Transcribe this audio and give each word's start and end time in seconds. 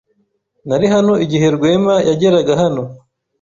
Nari 0.67 0.87
hano 0.93 1.13
igihe 1.25 1.47
Rwema 1.55 1.95
yageraga 2.09 2.53
hano. 2.61 2.83